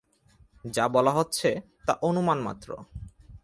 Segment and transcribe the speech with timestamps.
[0.65, 1.49] যা বলা হচ্ছে,
[1.85, 2.69] তা অনুমান মাত্র।